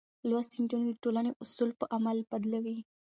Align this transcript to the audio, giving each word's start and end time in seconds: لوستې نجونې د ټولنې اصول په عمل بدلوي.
لوستې 0.29 0.57
نجونې 0.63 0.85
د 0.87 0.93
ټولنې 1.03 1.31
اصول 1.43 1.69
په 1.79 1.85
عمل 1.95 2.17
بدلوي. 2.29 2.77